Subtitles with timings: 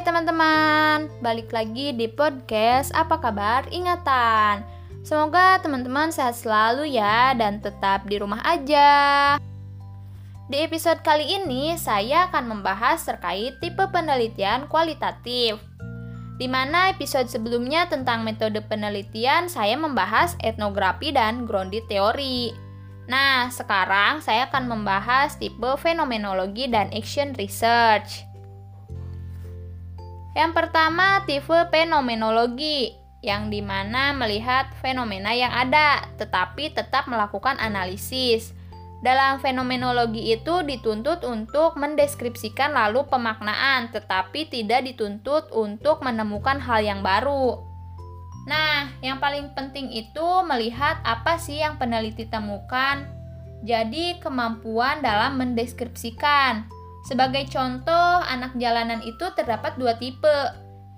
[0.00, 4.64] Hai teman-teman, balik lagi di podcast Apa Kabar Ingatan.
[5.04, 9.36] Semoga teman-teman sehat selalu ya dan tetap di rumah aja.
[10.48, 15.60] Di episode kali ini saya akan membahas terkait tipe penelitian kualitatif.
[16.40, 22.56] Di mana episode sebelumnya tentang metode penelitian saya membahas etnografi dan grounded teori.
[23.04, 28.29] Nah, sekarang saya akan membahas tipe fenomenologi dan action research.
[30.40, 38.56] Yang pertama, tipe fenomenologi, yang di mana melihat fenomena yang ada, tetapi tetap melakukan analisis.
[39.04, 47.04] Dalam fenomenologi itu dituntut untuk mendeskripsikan lalu pemaknaan, tetapi tidak dituntut untuk menemukan hal yang
[47.04, 47.60] baru.
[48.48, 53.04] Nah, yang paling penting itu melihat apa sih yang peneliti temukan.
[53.60, 60.36] Jadi, kemampuan dalam mendeskripsikan sebagai contoh, anak jalanan itu terdapat dua tipe,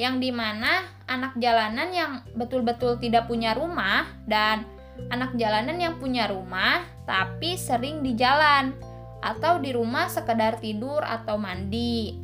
[0.00, 4.64] yang di mana anak jalanan yang betul-betul tidak punya rumah dan
[5.12, 8.72] anak jalanan yang punya rumah tapi sering di jalan
[9.20, 12.16] atau di rumah sekedar tidur atau mandi.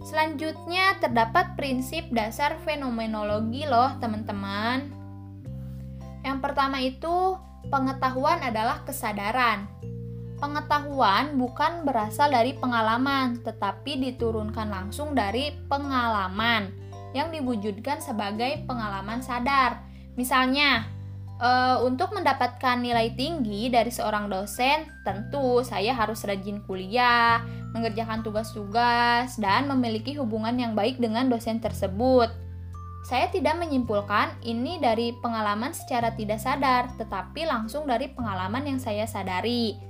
[0.00, 4.90] Selanjutnya terdapat prinsip dasar fenomenologi loh teman-teman.
[6.26, 7.38] Yang pertama itu
[7.70, 9.69] pengetahuan adalah kesadaran.
[10.40, 16.72] Pengetahuan bukan berasal dari pengalaman, tetapi diturunkan langsung dari pengalaman
[17.12, 19.84] yang diwujudkan sebagai pengalaman sadar.
[20.16, 20.88] Misalnya,
[21.36, 21.50] e,
[21.84, 27.44] untuk mendapatkan nilai tinggi dari seorang dosen, tentu saya harus rajin kuliah,
[27.76, 32.32] mengerjakan tugas-tugas, dan memiliki hubungan yang baik dengan dosen tersebut.
[33.04, 39.04] Saya tidak menyimpulkan ini dari pengalaman secara tidak sadar, tetapi langsung dari pengalaman yang saya
[39.04, 39.89] sadari.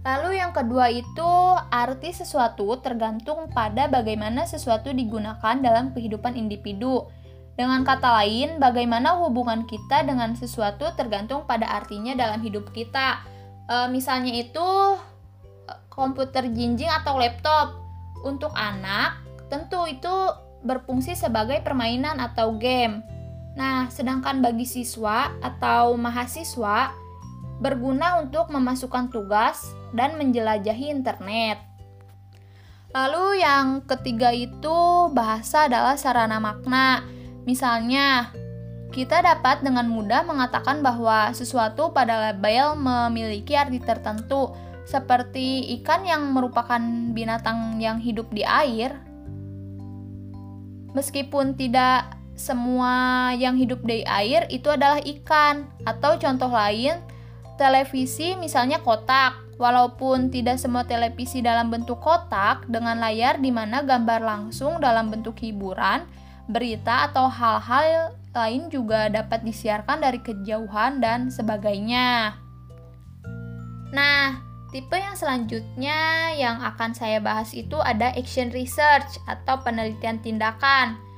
[0.00, 1.30] Lalu yang kedua itu
[1.68, 7.04] arti sesuatu tergantung pada bagaimana sesuatu digunakan dalam kehidupan individu.
[7.52, 13.20] Dengan kata lain, bagaimana hubungan kita dengan sesuatu tergantung pada artinya dalam hidup kita.
[13.68, 14.68] E, misalnya itu
[15.68, 17.76] e, komputer jinjing atau laptop.
[18.24, 19.20] Untuk anak,
[19.52, 20.12] tentu itu
[20.64, 23.04] berfungsi sebagai permainan atau game.
[23.56, 26.96] Nah, sedangkan bagi siswa atau mahasiswa,
[27.60, 31.60] berguna untuk memasukkan tugas dan menjelajahi internet.
[32.90, 37.06] Lalu yang ketiga itu bahasa adalah sarana makna.
[37.46, 38.34] Misalnya,
[38.90, 44.50] kita dapat dengan mudah mengatakan bahwa sesuatu pada label memiliki arti tertentu,
[44.82, 46.82] seperti ikan yang merupakan
[47.14, 48.98] binatang yang hidup di air.
[50.90, 56.98] Meskipun tidak semua yang hidup di air itu adalah ikan, atau contoh lain,
[57.60, 59.36] televisi misalnya kotak.
[59.60, 65.36] Walaupun tidak semua televisi dalam bentuk kotak dengan layar di mana gambar langsung dalam bentuk
[65.36, 66.08] hiburan,
[66.48, 72.40] berita atau hal-hal lain juga dapat disiarkan dari kejauhan dan sebagainya.
[73.92, 74.40] Nah,
[74.72, 81.09] tipe yang selanjutnya yang akan saya bahas itu ada action research atau penelitian tindakan.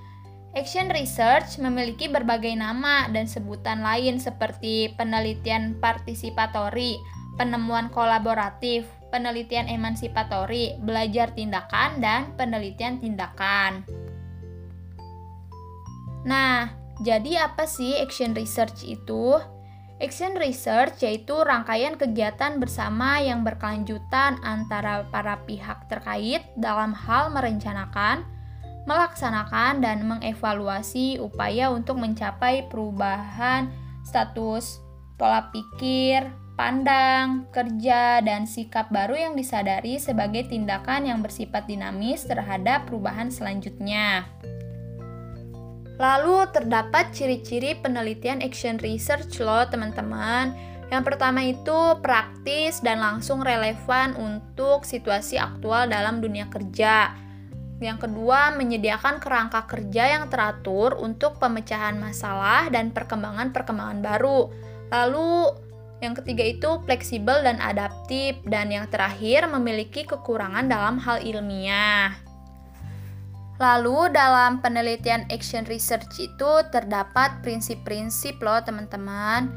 [0.53, 7.01] Action research memiliki berbagai nama dan sebutan lain seperti penelitian partisipatori,
[7.41, 13.81] penemuan kolaboratif, penelitian emansipatori, belajar tindakan, dan penelitian tindakan.
[16.29, 16.69] Nah,
[17.01, 19.41] jadi apa sih action research itu?
[20.05, 28.27] Action research yaitu rangkaian kegiatan bersama yang berkelanjutan antara para pihak terkait dalam hal merencanakan,
[28.84, 33.70] melaksanakan dan mengevaluasi upaya untuk mencapai perubahan
[34.03, 34.82] status,
[35.15, 36.26] pola pikir,
[36.59, 44.26] pandang, kerja, dan sikap baru yang disadari sebagai tindakan yang bersifat dinamis terhadap perubahan selanjutnya.
[46.03, 50.50] Lalu terdapat ciri-ciri penelitian action research loh teman-teman.
[50.91, 57.16] Yang pertama itu praktis dan langsung relevan untuk situasi aktual dalam dunia kerja.
[57.83, 64.55] Yang kedua, menyediakan kerangka kerja yang teratur untuk pemecahan masalah dan perkembangan-perkembangan baru.
[64.95, 65.51] Lalu,
[65.99, 72.15] yang ketiga itu fleksibel dan adaptif, dan yang terakhir memiliki kekurangan dalam hal ilmiah.
[73.59, 79.51] Lalu, dalam penelitian action research itu terdapat prinsip-prinsip, loh, teman-teman.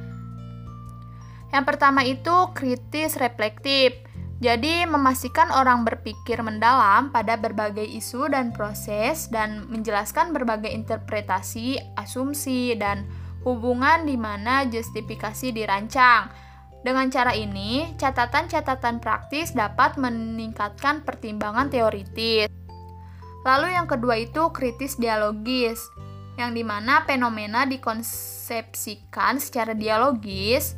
[1.53, 3.93] Yang pertama itu kritis reflektif.
[4.43, 12.75] Jadi, memastikan orang berpikir mendalam pada berbagai isu dan proses, dan menjelaskan berbagai interpretasi, asumsi,
[12.75, 13.07] dan
[13.47, 16.27] hubungan di mana justifikasi dirancang.
[16.83, 22.51] Dengan cara ini, catatan-catatan praktis dapat meningkatkan pertimbangan teoritis.
[23.47, 25.79] Lalu yang kedua itu kritis dialogis,
[26.35, 30.75] yang di mana fenomena dikonsepsikan secara dialogis,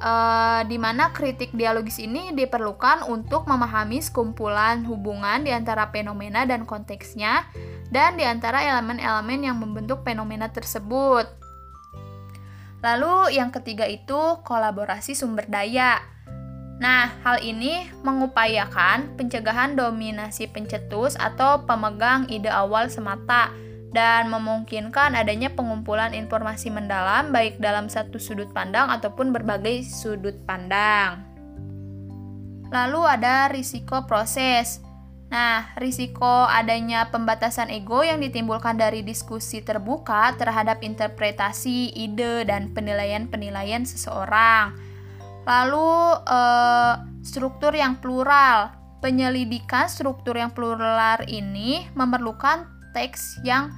[0.00, 6.68] uh, di mana kritik dialogis ini diperlukan untuk memahami sekumpulan hubungan di antara fenomena dan
[6.68, 7.48] konteksnya,
[7.88, 11.28] dan di antara elemen-elemen yang membentuk fenomena tersebut.
[12.84, 15.98] Lalu yang ketiga itu kolaborasi sumber daya.
[16.76, 23.48] Nah, hal ini mengupayakan pencegahan dominasi pencetus atau pemegang ide awal semata
[23.96, 31.24] dan memungkinkan adanya pengumpulan informasi mendalam baik dalam satu sudut pandang ataupun berbagai sudut pandang.
[32.68, 34.84] Lalu ada risiko proses.
[35.26, 43.82] Nah, risiko adanya pembatasan ego yang ditimbulkan dari diskusi terbuka terhadap interpretasi, ide, dan penilaian-penilaian
[43.82, 44.76] seseorang.
[45.48, 45.90] Lalu,
[46.30, 46.94] eh,
[47.26, 48.70] struktur yang plural.
[49.02, 53.70] Penyelidikan struktur yang plural ini memerlukan teks yang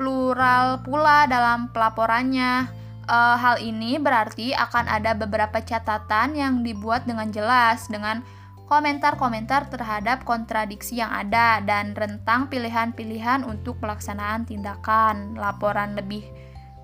[0.00, 2.72] plural pula dalam pelaporannya.
[3.04, 8.24] Eh, hal ini berarti akan ada beberapa catatan yang dibuat dengan jelas, dengan
[8.64, 15.36] komentar-komentar terhadap kontradiksi yang ada, dan rentang pilihan-pilihan untuk pelaksanaan tindakan.
[15.36, 16.24] Laporan lebih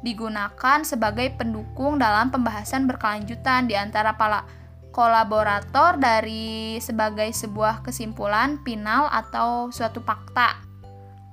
[0.05, 4.45] digunakan sebagai pendukung dalam pembahasan berkelanjutan di antara para
[4.93, 10.59] kolaborator dari sebagai sebuah kesimpulan final atau suatu fakta.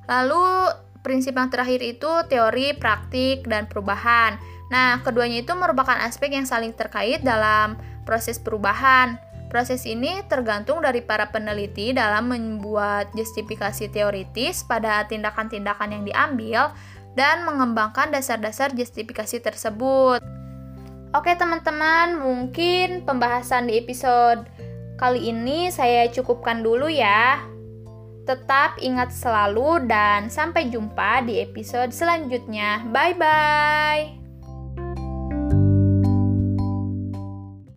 [0.08, 0.70] Lalu
[1.04, 4.40] prinsip yang terakhir itu teori, praktik, dan perubahan.
[4.72, 7.78] Nah, keduanya itu merupakan aspek yang saling terkait dalam
[8.08, 9.20] proses perubahan.
[9.52, 16.62] Proses ini tergantung dari para peneliti dalam membuat justifikasi teoritis pada tindakan-tindakan yang diambil
[17.14, 20.26] dan mengembangkan dasar-dasar justifikasi tersebut.
[21.14, 24.50] Oke, teman-teman, mungkin pembahasan di episode
[24.98, 27.53] kali ini saya cukupkan dulu ya.
[28.24, 32.88] Tetap ingat selalu dan sampai jumpa di episode selanjutnya.
[32.88, 34.23] Bye bye.